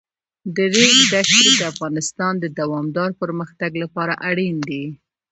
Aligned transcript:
د 0.55 0.57
ریګ 0.75 0.97
دښتې 1.13 1.43
د 1.59 1.61
افغانستان 1.71 2.33
د 2.39 2.45
دوامداره 2.59 3.17
پرمختګ 3.21 3.71
لپاره 3.83 4.13
اړین 4.29 4.55
دي. 4.69 4.83